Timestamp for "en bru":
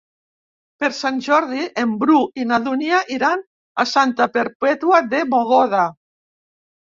1.81-2.21